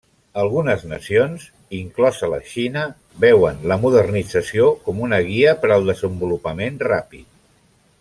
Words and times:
Algunes 0.43 0.85
nacions, 0.93 1.43
inclosa 1.81 2.29
la 2.33 2.39
Xina, 2.53 2.87
veuen 3.27 3.63
la 3.73 3.79
modernització 3.85 4.73
com 4.89 5.07
una 5.11 5.23
guia 5.31 5.57
per 5.63 5.75
al 5.77 5.89
desenvolupament 5.95 6.87
ràpid. 6.93 7.29